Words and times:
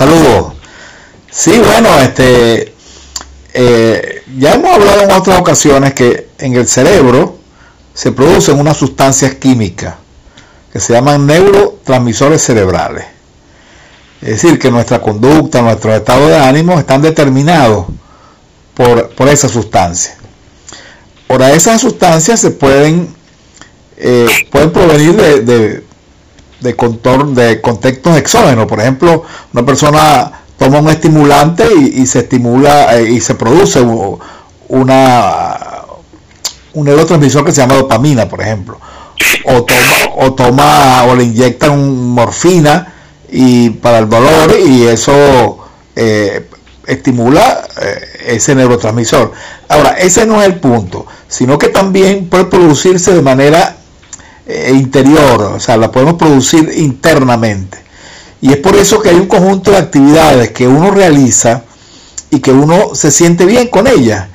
Saludos. 0.00 0.54
Sí, 1.30 1.58
bueno, 1.58 1.90
este, 2.00 2.72
eh, 3.52 4.22
ya 4.38 4.54
hemos 4.54 4.72
hablado 4.72 5.02
en 5.02 5.10
otras 5.10 5.38
ocasiones 5.38 5.92
que 5.92 6.28
en 6.38 6.54
el 6.54 6.66
cerebro 6.66 7.36
se 7.92 8.10
producen 8.10 8.58
unas 8.58 8.78
sustancias 8.78 9.34
químicas 9.34 9.96
que 10.72 10.80
se 10.80 10.94
llaman 10.94 11.26
neurotransmisores 11.26 12.40
cerebrales. 12.40 13.04
Es 14.22 14.40
decir, 14.40 14.58
que 14.58 14.70
nuestra 14.70 15.02
conducta, 15.02 15.60
nuestro 15.60 15.94
estado 15.94 16.28
de 16.28 16.38
ánimo 16.38 16.78
están 16.78 17.02
determinados 17.02 17.84
por, 18.72 19.10
por 19.10 19.28
esa 19.28 19.50
sustancia. 19.50 20.16
Ahora, 21.28 21.52
esas 21.52 21.78
sustancias 21.78 22.40
se 22.40 22.52
pueden, 22.52 23.14
eh, 23.98 24.28
pueden 24.50 24.72
provenir 24.72 25.14
de, 25.14 25.40
de, 25.42 25.84
de, 26.60 26.74
de 26.74 27.60
contextos 27.60 28.16
exógenos. 28.16 28.66
Por 28.66 28.80
ejemplo, 28.80 29.24
una 29.52 29.64
persona 29.64 30.32
toma 30.58 30.80
un 30.80 30.90
estimulante 30.90 31.66
y, 31.74 32.06
se 32.06 32.20
estimula 32.20 32.98
eh, 32.98 33.10
y 33.10 33.20
se 33.20 33.34
produce 33.34 33.80
una 34.68 35.56
un 36.72 36.84
neurotransmisor 36.84 37.44
que 37.44 37.52
se 37.52 37.62
llama 37.62 37.74
dopamina, 37.74 38.28
por 38.28 38.40
ejemplo. 38.40 38.78
O 39.44 39.64
toma, 39.64 40.14
o 40.16 40.32
toma 40.34 41.04
o 41.04 41.14
le 41.14 41.24
inyectan 41.24 42.08
morfina 42.10 42.94
y 43.30 43.70
para 43.70 43.98
el 43.98 44.08
dolor 44.08 44.54
y 44.66 44.86
eso 44.86 45.58
eh, 45.96 46.46
estimula 46.86 47.66
eh, 47.80 48.34
ese 48.36 48.54
neurotransmisor. 48.54 49.32
Ahora, 49.68 49.90
ese 49.92 50.26
no 50.26 50.40
es 50.40 50.46
el 50.46 50.56
punto, 50.56 51.06
sino 51.28 51.58
que 51.58 51.68
también 51.68 52.28
puede 52.28 52.44
producirse 52.44 53.12
de 53.12 53.22
manera 53.22 53.76
interior, 54.72 55.42
o 55.42 55.60
sea, 55.60 55.76
la 55.76 55.90
podemos 55.90 56.14
producir 56.14 56.72
internamente. 56.76 57.78
Y 58.40 58.52
es 58.52 58.56
por 58.58 58.74
eso 58.76 59.00
que 59.00 59.10
hay 59.10 59.16
un 59.16 59.26
conjunto 59.26 59.70
de 59.70 59.76
actividades 59.76 60.50
que 60.50 60.66
uno 60.66 60.90
realiza 60.90 61.64
y 62.30 62.40
que 62.40 62.52
uno 62.52 62.94
se 62.94 63.10
siente 63.10 63.44
bien 63.44 63.68
con 63.68 63.86
ellas. 63.86 64.28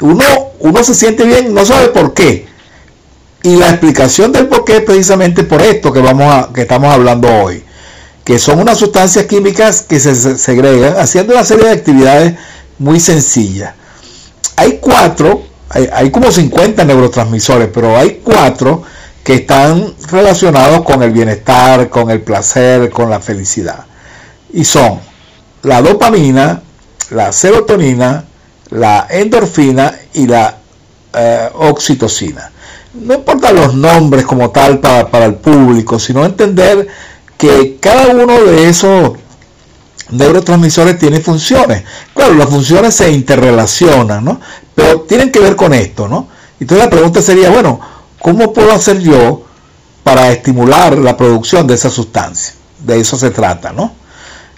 Uno, 0.00 0.24
uno 0.60 0.84
se 0.84 0.94
siente 0.94 1.24
bien, 1.24 1.54
no 1.54 1.64
sabe 1.64 1.88
por 1.88 2.14
qué. 2.14 2.46
Y 3.42 3.56
la 3.56 3.70
explicación 3.70 4.32
del 4.32 4.48
por 4.48 4.64
qué 4.64 4.78
es 4.78 4.82
precisamente 4.82 5.44
por 5.44 5.62
esto 5.62 5.92
que, 5.92 6.00
vamos 6.00 6.32
a, 6.32 6.52
que 6.52 6.62
estamos 6.62 6.92
hablando 6.92 7.28
hoy. 7.28 7.62
Que 8.24 8.38
son 8.38 8.58
unas 8.58 8.78
sustancias 8.78 9.26
químicas 9.26 9.82
que 9.82 10.00
se 10.00 10.36
segregan 10.36 10.96
haciendo 10.98 11.34
una 11.34 11.44
serie 11.44 11.66
de 11.66 11.72
actividades 11.72 12.34
muy 12.78 12.98
sencillas. 12.98 13.74
Hay 14.56 14.78
cuatro, 14.80 15.42
hay, 15.68 15.88
hay 15.92 16.10
como 16.10 16.30
50 16.30 16.84
neurotransmisores, 16.84 17.68
pero 17.72 17.96
hay 17.96 18.20
cuatro 18.24 18.82
que 19.28 19.34
están 19.34 19.92
relacionados 20.10 20.82
con 20.84 21.02
el 21.02 21.10
bienestar, 21.10 21.90
con 21.90 22.10
el 22.10 22.22
placer, 22.22 22.88
con 22.88 23.10
la 23.10 23.20
felicidad. 23.20 23.84
Y 24.54 24.64
son 24.64 25.00
la 25.64 25.82
dopamina, 25.82 26.62
la 27.10 27.30
serotonina, 27.30 28.24
la 28.70 29.06
endorfina 29.10 29.94
y 30.14 30.26
la 30.26 30.56
eh, 31.12 31.50
oxitocina. 31.56 32.50
No 32.94 33.16
importa 33.16 33.52
los 33.52 33.74
nombres 33.74 34.24
como 34.24 34.48
tal 34.48 34.78
para, 34.78 35.10
para 35.10 35.26
el 35.26 35.34
público, 35.34 35.98
sino 35.98 36.24
entender 36.24 36.88
que 37.36 37.76
cada 37.78 38.14
uno 38.14 38.32
de 38.44 38.70
esos 38.70 39.12
neurotransmisores 40.08 40.98
tiene 40.98 41.20
funciones. 41.20 41.82
Claro, 42.14 42.32
las 42.32 42.48
funciones 42.48 42.94
se 42.94 43.12
interrelacionan, 43.12 44.24
¿no? 44.24 44.40
Pero 44.74 45.02
tienen 45.02 45.30
que 45.30 45.40
ver 45.40 45.54
con 45.54 45.74
esto, 45.74 46.08
¿no? 46.08 46.28
Entonces 46.58 46.82
la 46.82 46.90
pregunta 46.90 47.20
sería, 47.20 47.50
bueno, 47.50 47.78
¿cómo 48.20 48.52
puedo 48.52 48.72
hacer 48.72 49.00
yo 49.00 49.44
para 50.02 50.30
estimular 50.30 50.96
la 50.98 51.16
producción 51.16 51.66
de 51.66 51.74
esa 51.74 51.90
sustancia? 51.90 52.54
De 52.78 53.00
eso 53.00 53.16
se 53.16 53.30
trata, 53.30 53.72
¿no? 53.72 53.92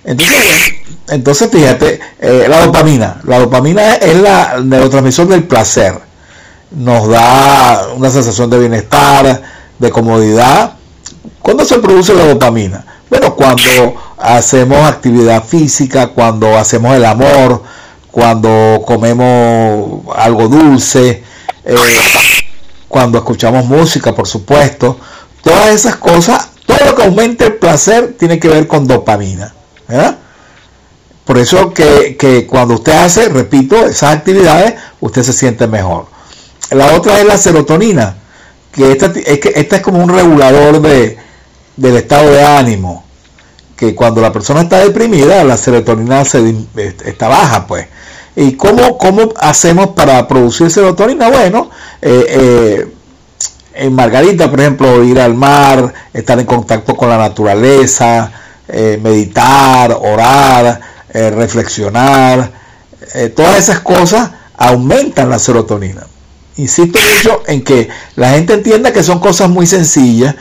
Entonces, 0.05 0.75
entonces 1.09 1.51
fíjate, 1.51 2.01
eh, 2.21 2.47
la 2.49 2.65
dopamina. 2.65 3.21
La 3.25 3.39
dopamina 3.39 3.95
es 3.97 4.17
la 4.17 4.61
neurotransmisor 4.63 5.29
del 5.29 5.45
placer. 5.45 5.99
Nos 6.71 7.09
da 7.09 7.89
una 7.97 8.11
sensación 8.11 8.49
de 8.49 8.59
bienestar, 8.59 9.43
de 9.79 9.91
comodidad. 9.91 10.75
¿Cuándo 11.41 11.65
se 11.65 11.79
produce 11.79 12.15
la 12.15 12.27
dopamina? 12.27 12.85
Bueno, 13.11 13.35
cuando 13.35 13.95
hacemos 14.19 14.79
actividad 14.89 15.45
física, 15.45 16.09
cuando 16.09 16.57
hacemos 16.57 16.95
el 16.95 17.05
amor, 17.05 17.63
cuando 18.11 18.83
comemos 18.87 20.03
algo 20.17 20.49
dulce, 20.49 21.25
eh, 21.65 21.77
cuando 22.91 23.19
escuchamos 23.19 23.67
música, 23.67 24.13
por 24.13 24.27
supuesto, 24.27 24.99
todas 25.45 25.69
esas 25.69 25.95
cosas, 25.95 26.49
todo 26.67 26.79
lo 26.85 26.97
que 26.97 27.05
aumente 27.05 27.47
el 27.47 27.55
placer 27.55 28.17
tiene 28.19 28.41
que 28.41 28.49
ver 28.49 28.67
con 28.67 28.89
dopamina. 28.89 29.55
Por 31.25 31.39
eso 31.39 31.73
que, 31.73 32.49
cuando 32.51 32.75
usted 32.75 32.91
hace, 32.91 33.29
repito, 33.29 33.87
esas 33.87 34.17
actividades, 34.17 34.75
usted 34.99 35.23
se 35.23 35.33
siente 35.33 35.69
mejor. 35.69 36.07
La 36.73 36.97
otra 36.97 37.21
es 37.21 37.27
la 37.27 37.39
serotonina, 37.39 38.17
que 38.73 38.91
esta 38.91 39.07
es, 39.07 39.39
que 39.39 39.53
esta 39.55 39.77
es 39.77 39.83
como 39.83 40.03
un 40.03 40.11
regulador 40.11 40.83
de, 40.83 41.17
del 41.77 41.97
estado 41.97 42.29
de 42.29 42.43
ánimo, 42.43 43.05
que 43.77 43.95
cuando 43.95 44.21
la 44.21 44.33
persona 44.33 44.63
está 44.63 44.81
deprimida, 44.81 45.45
la 45.45 45.57
serotonina 45.57 46.25
se, 46.25 46.57
está 47.05 47.29
baja, 47.29 47.69
pues. 47.69 47.87
¿Y 48.37 48.53
cómo, 48.53 48.97
cómo 48.97 49.33
hacemos 49.39 49.89
para 49.89 50.27
producir 50.29 50.71
serotonina? 50.71 51.29
Bueno, 51.29 51.71
eh, 52.01 52.25
eh, 52.29 52.95
en 53.75 53.93
Margarita, 53.95 54.51
por 54.51 54.61
ejemplo, 54.61 55.03
ir 55.05 55.19
al 55.21 55.35
mar, 55.35 55.93
estar 56.13 56.39
en 56.39 56.47
contacto 56.47 56.97
con 56.97 57.09
la 57.09 57.19
naturaleza, 57.19 58.31
eh, 58.69 58.99
meditar, 59.03 59.93
orar, 59.93 60.81
reflexionar, 61.13 62.53
todas 63.35 63.59
esas 63.59 63.81
cosas 63.81 64.31
aumentan 64.57 65.29
la 65.29 65.41
serotonina. 65.41 66.07
Insisto 66.57 67.01
mucho 67.01 67.43
en 67.49 67.65
que 67.65 67.89
la 68.15 68.31
gente 68.31 68.53
entienda 68.53 68.93
que 68.93 69.03
son 69.03 69.19
cosas 69.19 69.49
muy 69.49 69.67
sencillas, 69.67 70.37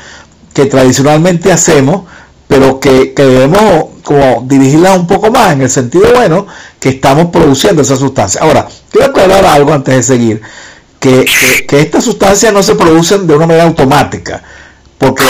que 0.54 0.66
tradicionalmente 0.68 1.52
hacemos, 1.52 2.04
pero 2.50 2.80
que, 2.80 3.14
debemos 3.16 3.86
como 4.04 4.44
dirigirlas 4.48 4.98
un 4.98 5.06
poco 5.06 5.30
más 5.30 5.54
en 5.54 5.62
el 5.62 5.70
sentido 5.70 6.12
bueno 6.16 6.48
que 6.80 6.90
estamos 6.90 7.28
produciendo 7.28 7.84
esa 7.84 7.96
sustancia. 7.96 8.42
Ahora, 8.42 8.68
quiero 8.92 9.12
aclarar 9.12 9.46
algo 9.46 9.72
antes 9.72 9.96
de 9.96 10.02
seguir, 10.02 10.42
que, 11.00 11.28
estas 11.70 12.04
sustancias 12.04 12.52
no 12.52 12.64
se 12.64 12.74
producen 12.74 13.28
de 13.28 13.36
una 13.36 13.46
manera 13.46 13.66
automática, 13.66 14.42
porque 14.98 15.24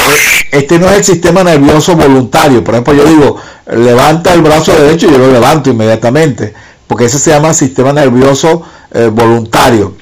este 0.53 0.79
no 0.79 0.87
es 0.87 0.95
el 0.99 1.03
sistema 1.03 1.43
nervioso 1.43 1.97
voluntario. 1.97 2.63
Por 2.63 2.75
ejemplo, 2.75 2.93
yo 2.93 3.03
digo, 3.03 3.35
levanta 3.67 4.33
el 4.33 4.41
brazo 4.41 4.71
derecho 4.71 5.07
y 5.07 5.11
yo 5.11 5.17
lo 5.17 5.29
levanto 5.29 5.69
inmediatamente, 5.69 6.53
porque 6.87 7.05
ese 7.05 7.19
se 7.19 7.31
llama 7.31 7.53
sistema 7.53 7.91
nervioso 7.91 8.63
eh, 8.93 9.09
voluntario. 9.11 9.93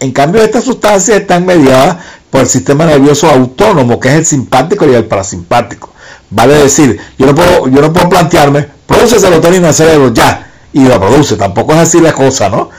En 0.00 0.12
cambio, 0.12 0.42
estas 0.42 0.64
sustancias 0.64 1.20
están 1.20 1.44
mediadas 1.44 1.98
por 2.30 2.40
el 2.40 2.48
sistema 2.48 2.86
nervioso 2.86 3.28
autónomo, 3.28 4.00
que 4.00 4.08
es 4.08 4.14
el 4.14 4.24
simpático 4.24 4.86
y 4.86 4.94
el 4.94 5.04
parasimpático. 5.04 5.93
Vale 6.34 6.54
decir, 6.54 6.98
yo 7.16 7.26
no 7.26 7.34
puedo, 7.34 7.68
yo 7.68 7.80
no 7.80 7.92
puedo 7.92 8.08
plantearme, 8.08 8.66
produce 8.86 9.20
serotonina 9.20 9.58
en 9.58 9.64
el 9.66 9.74
cerebro, 9.74 10.12
ya, 10.12 10.50
y 10.72 10.84
lo 10.84 10.98
produce. 10.98 11.36
Tampoco 11.36 11.74
es 11.74 11.78
así 11.78 12.00
la 12.00 12.12
cosa, 12.12 12.48
¿no? 12.48 12.70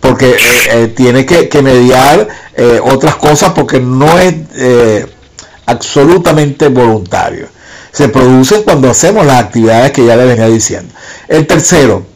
Porque 0.00 0.30
eh, 0.30 0.36
eh, 0.70 0.86
tiene 0.96 1.26
que, 1.26 1.62
mediar 1.62 2.26
eh, 2.56 2.80
otras 2.82 3.16
cosas 3.16 3.52
porque 3.52 3.80
no 3.80 4.18
es 4.18 4.34
absolutamente 5.66 6.68
voluntario. 6.68 7.48
Se 7.92 8.08
produce 8.08 8.62
cuando 8.62 8.90
hacemos 8.90 9.26
las 9.26 9.42
actividades 9.42 9.92
que 9.92 10.06
ya 10.06 10.16
le 10.16 10.24
venía 10.24 10.48
diciendo. 10.48 10.94
El 11.28 11.46
tercero, 11.46 12.06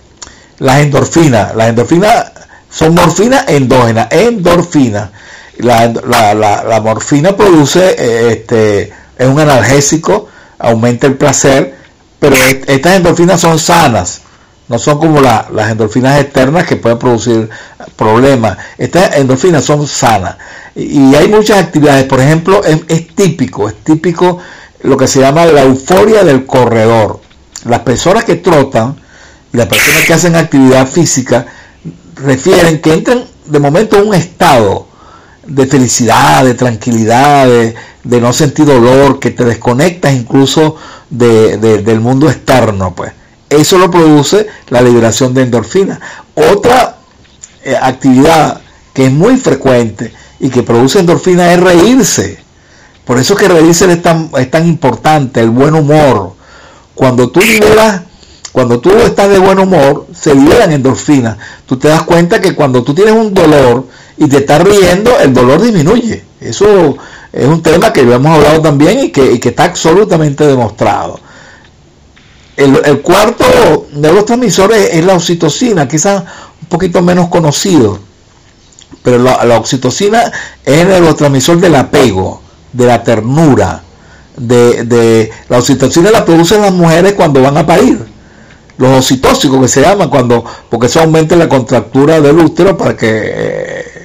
las 0.59 0.79
endorfinas. 0.79 1.55
Las 1.55 1.69
endorfinas 1.69 2.33
son 2.71 2.95
morfina 2.95 3.45
endógena, 3.47 4.09
endorfina. 4.11 5.13
La, 5.59 5.89
la, 5.89 6.35
la, 6.35 6.81
morfina 6.81 7.37
produce, 7.37 8.31
este, 8.33 8.93
es 9.19 9.27
un 9.27 9.39
analgésico, 9.39 10.29
aumenta 10.59 11.07
el 11.07 11.15
placer, 11.15 11.77
pero 12.19 12.37
estas 12.37 12.97
endorfinas 12.97 13.41
son 13.41 13.59
sanas, 13.59 14.23
no 14.69 14.79
son 14.79 14.99
como 14.99 15.21
las 15.21 15.71
endorfinas 15.71 16.21
externas 16.21 16.67
que 16.67 16.77
pueden 16.77 16.99
producir 16.99 17.49
problemas. 17.95 18.59
Estas 18.79 19.17
endorfinas 19.17 19.65
son 19.65 19.87
sanas. 19.87 20.37
Y, 20.75 21.15
hay 21.15 21.29
muchas 21.29 21.63
actividades, 21.63 22.05
por 22.05 22.21
ejemplo, 22.21 22.63
es, 22.65 23.15
típico, 23.15 23.69
es 23.69 23.77
típico 23.85 24.39
lo 24.83 24.97
que 24.97 25.07
se 25.07 25.21
llama 25.21 25.47
la 25.47 25.63
euforia 25.63 26.25
del 26.25 26.47
corredor. 26.47 27.21
Las 27.65 27.81
personas 27.81 28.25
que 28.25 28.37
trotan 28.37 28.97
las 29.53 29.69
personas 29.69 30.05
que 30.05 30.13
hacen 30.13 30.37
actividad 30.37 30.87
física 30.87 31.47
refieren 32.17 32.81
que 32.81 32.93
entran 32.93 33.25
de 33.47 33.59
momento 33.59 33.97
en 33.97 34.09
un 34.09 34.15
estado 34.15 34.87
de 35.47 35.67
felicidad, 35.67 36.45
de 36.45 36.55
tranquilidad, 36.55 37.47
de, 37.47 38.21
no 38.21 38.33
sentir 38.33 38.67
dolor, 38.67 39.19
que 39.19 39.31
te 39.31 39.45
desconectas 39.45 40.15
incluso 40.15 40.77
del 41.11 42.01
mundo 42.01 42.29
externo, 42.29 42.95
pues. 42.95 43.13
Eso 43.49 43.79
lo 43.79 43.91
produce 43.91 44.49
la 44.71 44.83
liberación 44.83 45.33
de 45.33 45.43
endorfina. 45.43 46.01
Otra 46.35 46.97
eh, 47.63 47.77
actividad 47.81 48.61
que 48.93 49.07
es 49.07 49.13
muy 49.13 49.37
frecuente 49.37 50.13
y 50.41 50.51
que 50.51 50.65
produce 50.65 50.99
endorfina 50.99 51.53
es 51.53 51.61
reírse. 51.61 52.39
Por 53.05 53.19
eso 53.19 53.37
que 53.37 53.47
reírse 53.47 53.91
es 53.91 54.03
tan, 54.03 54.31
es 54.37 54.51
tan 54.51 54.67
importante, 54.67 55.41
el 55.41 55.51
buen 55.51 55.75
humor. 55.75 56.35
Cuando 56.95 57.31
tú 57.31 57.41
liberas 57.41 58.03
cuando 58.57 58.81
tú 58.81 58.89
estás 58.89 59.29
de 59.29 59.39
buen 59.39 59.59
humor, 59.59 60.07
se 60.15 60.35
liberan 60.35 60.73
endorfinas. 60.73 61.37
Tú 61.67 61.77
te 61.77 61.89
das 61.89 62.05
cuenta 62.05 62.41
que 62.41 62.55
cuando 62.55 62.83
tú 62.83 62.95
tienes 62.95 63.13
un 63.13 63.35
dolor 63.35 63.87
y 64.19 64.29
te 64.29 64.39
estás 64.39 64.63
riendo, 64.63 65.19
el 65.19 65.33
dolor 65.35 65.61
disminuye. 65.61 66.25
Eso 66.41 66.97
es 67.33 67.47
un 67.47 67.63
tema 67.63 67.93
que 67.93 68.03
lo 68.03 68.15
hemos 68.15 68.37
hablado 68.37 68.63
también 68.63 69.01
y 69.01 69.11
que, 69.11 69.41
está 69.43 69.65
absolutamente 69.65 70.47
demostrado. 70.47 71.21
El, 72.57 73.03
cuarto 73.03 73.89
neurotransmisor 73.93 74.73
es, 74.73 74.95
es, 74.95 75.05
la 75.05 75.15
oxitocina, 75.15 75.87
quizás 75.87 76.23
un 76.63 76.69
poquito 76.69 77.03
menos 77.03 77.29
conocido, 77.29 77.99
pero 79.03 79.19
la, 79.19 79.59
oxitocina 79.59 80.33
es 80.65 80.79
el 80.79 80.89
neurotransmisor 80.89 81.61
del 81.61 81.75
apego, 81.75 82.41
de 82.73 82.87
la 82.87 83.03
ternura, 83.03 83.83
de, 84.37 84.85
de, 84.85 85.31
la 85.49 85.59
oxitocina 85.59 86.11
la 86.11 86.25
producen 86.25 86.63
las 86.63 86.73
mujeres 86.73 87.13
cuando 87.13 87.43
van 87.43 87.57
a 87.57 87.67
parir. 87.67 88.05
Los 88.79 88.99
oxitóxicos 88.99 89.61
que 89.61 89.69
se 89.69 89.81
llaman 89.81 90.11
cuando, 90.11 90.45
porque 90.69 90.87
eso 90.87 91.01
aumenta 91.01 91.37
la 91.37 91.49
contractura 91.49 92.21
del 92.21 92.39
útero 92.39 92.77
para 92.77 92.97
que 92.97 93.09
eh, 93.09 93.96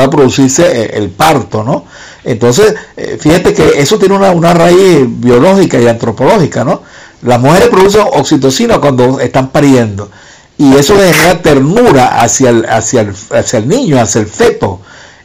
pueda 0.00 0.10
producirse 0.10 0.62
eh, 0.64 0.90
el 0.94 1.10
parto, 1.10 1.62
¿no? 1.62 1.84
Entonces, 2.24 2.74
eh, 2.96 3.18
fíjate 3.20 3.52
que 3.52 3.80
eso 3.80 3.98
tiene 3.98 4.16
una, 4.16 4.30
una, 4.30 4.54
raíz 4.54 5.00
biológica 5.04 5.78
y 5.80 5.86
antropológica, 5.86 6.64
¿no? 6.64 6.82
Las 7.22 7.40
mujeres 7.40 7.68
producen 7.68 8.06
oxitocina 8.12 8.78
cuando 8.78 9.20
están 9.20 9.50
pariendo 9.50 10.10
y 10.56 10.74
eso 10.74 10.94
genera 10.96 11.40
ternura 11.42 12.20
hacia 12.20 12.50
el, 12.50 12.66
hacia, 12.66 13.02
el, 13.02 13.14
hacia 13.30 13.58
el 13.58 13.68
niño, 13.68 14.00
hacia 14.00 14.20
el 14.20 14.26
feto. 14.26 14.80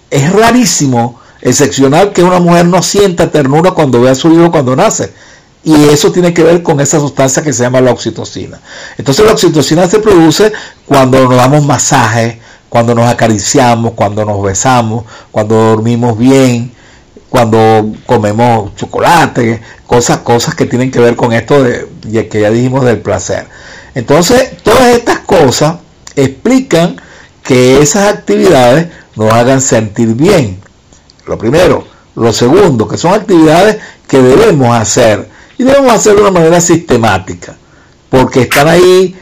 Es 0.09 0.31
rarísimo 0.31 1.19
excepcional 1.41 2.11
que 2.11 2.23
una 2.23 2.39
mujer 2.39 2.65
no 2.65 2.81
sienta 2.81 3.31
ternura 3.31 3.71
cuando 3.71 4.01
ve 4.01 4.09
a 4.09 4.15
su 4.15 4.31
hijo 4.31 4.51
cuando 4.51 4.75
nace. 4.75 5.11
Y 5.63 5.89
eso 5.89 6.11
tiene 6.11 6.33
que 6.33 6.43
ver 6.43 6.63
con 6.63 6.79
esa 6.79 6.99
sustancia 6.99 7.43
que 7.43 7.51
se 7.51 7.63
llama 7.63 7.81
la 7.81 7.91
oxitocina. 7.91 8.59
Entonces 8.97 9.25
la 9.25 9.31
oxitocina 9.31 9.89
se 9.89 9.99
produce 9.99 10.51
cuando 10.85 11.21
nos 11.21 11.35
damos 11.35 11.65
masaje, 11.65 12.39
cuando 12.69 12.95
nos 12.95 13.07
acariciamos, 13.07 13.93
cuando 13.93 14.25
nos 14.25 14.41
besamos, 14.41 15.05
cuando 15.31 15.55
dormimos 15.55 16.17
bien, 16.17 16.71
cuando 17.29 17.93
comemos 18.05 18.75
chocolate, 18.75 19.61
cosas, 19.85 20.19
cosas 20.19 20.55
que 20.55 20.65
tienen 20.65 20.91
que 20.91 20.99
ver 20.99 21.15
con 21.15 21.33
esto 21.33 21.63
de, 21.63 21.87
que 22.29 22.41
ya 22.41 22.49
dijimos 22.49 22.85
del 22.85 22.99
placer. 22.99 23.47
Entonces, 23.93 24.57
todas 24.63 24.95
estas 24.95 25.19
cosas 25.19 25.77
explican 26.15 26.95
que 27.43 27.81
esas 27.81 28.13
actividades 28.13 28.87
nos 29.15 29.33
hagan 29.33 29.61
sentir 29.61 30.13
bien. 30.15 30.59
Lo 31.25 31.37
primero. 31.37 31.85
Lo 32.15 32.31
segundo, 32.31 32.87
que 32.87 32.97
son 32.97 33.13
actividades 33.13 33.77
que 34.07 34.21
debemos 34.21 34.73
hacer 34.73 35.27
y 35.57 35.63
debemos 35.63 35.91
hacerlo 35.91 36.23
de 36.23 36.29
una 36.29 36.39
manera 36.39 36.61
sistemática, 36.61 37.57
porque 38.09 38.43
están 38.43 38.69
ahí, 38.69 39.15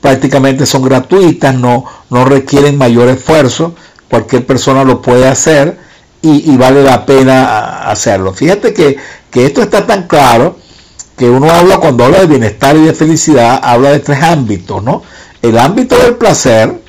prácticamente 0.00 0.66
son 0.66 0.82
gratuitas, 0.82 1.54
no, 1.54 1.84
no 2.10 2.24
requieren 2.24 2.78
mayor 2.78 3.08
esfuerzo, 3.08 3.74
cualquier 4.08 4.46
persona 4.46 4.84
lo 4.84 5.02
puede 5.02 5.26
hacer 5.26 5.78
y, 6.20 6.56
vale 6.56 6.82
la 6.82 7.06
pena 7.06 7.88
hacerlo. 7.88 8.32
Fíjate 8.32 8.74
que, 8.74 8.96
que 9.30 9.46
esto 9.46 9.62
está 9.62 9.86
tan 9.86 10.08
claro 10.08 10.56
que 11.16 11.28
uno 11.28 11.50
habla 11.50 11.78
cuando 11.78 12.04
habla 12.04 12.20
de 12.20 12.26
bienestar 12.26 12.76
y 12.76 12.82
de 12.82 12.94
felicidad, 12.94 13.60
habla 13.62 13.90
de 13.90 14.00
tres 14.00 14.22
ámbitos, 14.22 14.82
¿no? 14.82 15.02
El 15.40 15.58
ámbito 15.58 15.96
del 15.96 16.16
placer, 16.16 16.82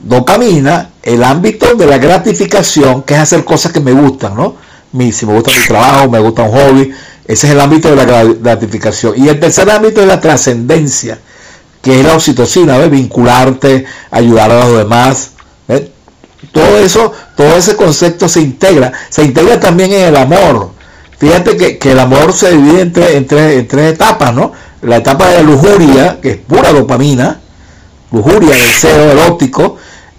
dopamina, 0.00 0.90
el 1.02 1.22
ámbito 1.22 1.74
de 1.74 1.86
la 1.86 1.98
gratificación, 1.98 3.02
que 3.02 3.14
es 3.14 3.20
hacer 3.20 3.44
cosas 3.44 3.72
que 3.72 3.80
me 3.80 3.92
gustan, 3.92 4.34
¿no? 4.34 4.56
si 5.12 5.26
me 5.26 5.34
gusta 5.34 5.50
mi 5.50 5.66
trabajo, 5.66 6.10
me 6.10 6.18
gusta 6.18 6.42
un 6.42 6.50
hobby, 6.50 6.92
ese 7.26 7.46
es 7.46 7.52
el 7.52 7.60
ámbito 7.60 7.94
de 7.94 7.96
la 7.96 8.24
gratificación. 8.24 9.14
Y 9.16 9.28
el 9.28 9.40
tercer 9.40 9.70
ámbito 9.70 10.02
es 10.02 10.06
la 10.06 10.20
trascendencia, 10.20 11.18
que 11.82 12.00
es 12.00 12.06
la 12.06 12.14
oxitocina, 12.14 12.78
¿ves? 12.78 12.90
vincularte, 12.90 13.84
ayudar 14.10 14.50
a 14.52 14.64
los 14.66 14.78
demás. 14.78 15.32
Todo 16.52 16.78
eso, 16.78 17.12
todo 17.36 17.56
ese 17.56 17.76
concepto 17.76 18.28
se 18.28 18.40
integra. 18.40 18.92
Se 19.08 19.24
integra 19.24 19.58
también 19.60 19.92
en 19.92 20.06
el 20.08 20.16
amor. 20.16 20.70
Fíjate 21.18 21.78
que, 21.78 21.90
el 21.90 21.98
amor 21.98 22.32
se 22.32 22.50
divide 22.56 22.82
en, 22.82 22.92
en 22.96 23.68
tres 23.68 23.92
etapas, 23.92 24.34
¿no? 24.34 24.52
La 24.82 24.96
etapa 24.96 25.28
de 25.28 25.36
la 25.36 25.42
lujuria, 25.42 26.18
que 26.20 26.30
es 26.32 26.36
pura 26.38 26.72
dopamina, 26.72 27.40
lujuria, 28.10 28.50
deseo 28.50 29.12
erótico, 29.12 29.76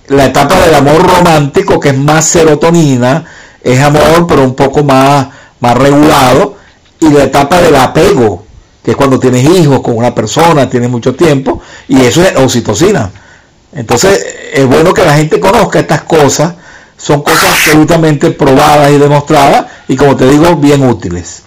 la 0.08 0.26
etapa 0.26 0.60
del 0.62 0.76
amor 0.76 1.06
romántico, 1.06 1.80
que 1.80 1.90
es 1.90 1.98
más 1.98 2.26
serotonina, 2.26 3.26
es 3.62 3.80
amor, 3.82 4.26
pero 4.28 4.44
un 4.44 4.56
poco 4.56 4.84
más, 4.84 5.28
más 5.60 5.78
regulado, 5.78 6.56
y 7.00 7.10
la 7.10 7.24
etapa 7.24 7.62
del 7.62 7.76
apego, 7.76 8.43
que 8.84 8.92
es 8.92 8.98
cuando 8.98 9.20
tienes 9.20 9.44
hijos 9.50 9.82
con 9.82 9.98
una 9.98 10.14
persona, 10.14 10.70
tienes 10.70 10.90
mucho 10.90 11.16
tiempo, 11.16 11.62
y 11.88 12.02
eso 12.02 12.22
es 12.22 12.36
oxitocina. 12.36 13.10
Entonces, 13.72 14.24
es 14.54 14.66
bueno 14.68 14.94
que 14.94 15.06
la 15.06 15.16
gente 15.16 15.40
conozca 15.40 15.80
estas 15.80 16.04
cosas, 16.04 16.54
son 16.98 17.22
cosas 17.22 17.46
absolutamente 17.54 18.32
probadas 18.32 18.92
y 18.92 18.98
demostradas, 18.98 19.66
y 19.88 19.96
como 19.96 20.16
te 20.16 20.30
digo, 20.30 20.56
bien 20.58 20.88
útiles. 20.88 21.44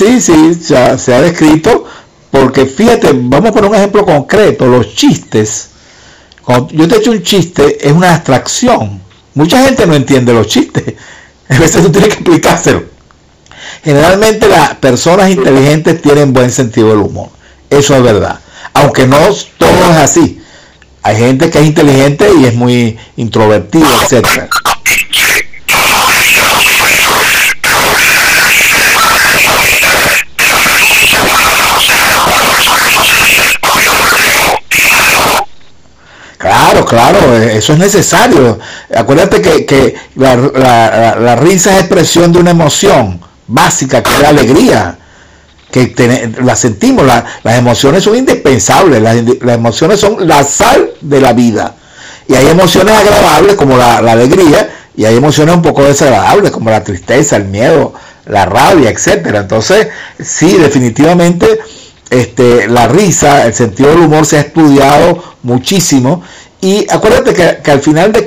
Sí, 0.00 0.18
sí, 0.18 0.58
ya 0.66 0.96
se 0.96 1.14
ha 1.14 1.20
descrito, 1.20 1.84
porque 2.30 2.64
fíjate, 2.64 3.10
vamos 3.12 3.52
por 3.52 3.66
un 3.66 3.74
ejemplo 3.74 4.02
concreto, 4.06 4.64
los 4.66 4.94
chistes. 4.94 5.68
Cuando 6.42 6.72
yo 6.72 6.88
te 6.88 6.94
he 6.94 6.98
hecho 7.00 7.10
un 7.10 7.22
chiste, 7.22 7.86
es 7.86 7.92
una 7.92 8.14
abstracción. 8.14 8.98
Mucha 9.34 9.62
gente 9.62 9.86
no 9.86 9.94
entiende 9.94 10.32
los 10.32 10.46
chistes. 10.46 10.94
A 11.50 11.58
veces 11.58 11.82
tú 11.82 11.92
tienes 11.92 12.08
que 12.08 12.14
explicárselo. 12.14 12.84
Generalmente 13.84 14.48
las 14.48 14.74
personas 14.76 15.28
inteligentes 15.28 16.00
tienen 16.00 16.32
buen 16.32 16.50
sentido 16.50 16.88
del 16.88 17.00
humor. 17.00 17.28
Eso 17.68 17.94
es 17.94 18.02
verdad. 18.02 18.40
Aunque 18.72 19.06
no 19.06 19.18
todo 19.58 19.90
es 19.90 19.96
así. 19.98 20.40
Hay 21.02 21.16
gente 21.16 21.50
que 21.50 21.58
es 21.58 21.66
inteligente 21.66 22.26
y 22.40 22.46
es 22.46 22.54
muy 22.54 22.98
introvertida, 23.16 23.86
etcétera. 24.02 24.48
Claro, 36.60 36.84
claro, 36.84 37.36
eh, 37.38 37.56
eso 37.56 37.72
es 37.72 37.78
necesario. 37.78 38.58
Acuérdate 38.94 39.40
que, 39.40 39.94
la, 40.16 41.36
risa 41.36 41.72
es 41.72 41.80
expresión 41.80 42.32
de 42.32 42.38
una 42.38 42.50
emoción 42.50 43.18
básica, 43.46 44.02
que 44.02 44.12
es 44.12 44.20
la 44.20 44.28
alegría, 44.28 44.98
que 45.70 46.30
la 46.42 46.54
sentimos, 46.56 47.06
las 47.06 47.58
emociones 47.58 48.04
son 48.04 48.16
indispensables, 48.16 49.00
las, 49.00 49.16
emociones 49.54 50.00
son 50.00 50.28
la 50.28 50.44
sal 50.44 50.90
de 51.00 51.20
la 51.22 51.32
vida. 51.32 51.76
Y 52.28 52.34
hay 52.34 52.48
emociones 52.48 52.94
agradables 52.94 53.54
como 53.54 53.78
la, 53.78 53.96
alegría, 53.96 54.68
y 54.94 55.06
hay 55.06 55.16
emociones 55.16 55.54
un 55.54 55.62
poco 55.62 55.82
desagradables 55.84 56.50
como 56.50 56.68
la 56.68 56.84
tristeza, 56.84 57.36
el 57.36 57.46
miedo, 57.46 57.94
la 58.26 58.44
rabia, 58.44 58.90
etcétera. 58.90 59.40
Entonces, 59.40 59.88
sí, 60.22 60.58
definitivamente 60.58 61.58
este, 62.10 62.68
la 62.68 62.86
risa, 62.86 63.46
el 63.46 63.54
sentido 63.54 63.90
del 63.90 64.00
humor 64.00 64.26
se 64.26 64.36
ha 64.36 64.40
estudiado 64.40 65.22
muchísimo 65.42 66.22
y 66.60 66.86
acuérdate 66.90 67.34
que, 67.34 67.70
al 67.70 67.80
final 67.80 68.12
de 68.12 68.26